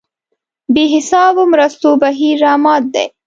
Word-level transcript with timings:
بې 0.73 0.83
حسابو 0.93 1.43
مرستو 1.51 1.89
بهیر 2.01 2.35
رامات 2.45 2.83
دی. 2.93 3.05